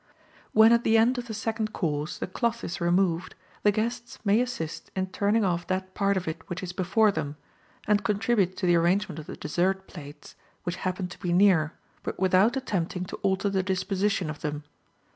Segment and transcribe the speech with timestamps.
[0.51, 4.41] When at the end of the second course, the cloth is removed, the guests may
[4.41, 7.35] assist in turning off that part of it which is before them,
[7.85, 12.19] and contribute to the arrangement of the dessert plates which happen to be near, but
[12.19, 14.63] without attempting to alter the disposition of them.